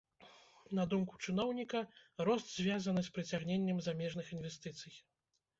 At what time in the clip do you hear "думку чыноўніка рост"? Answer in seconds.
0.93-2.49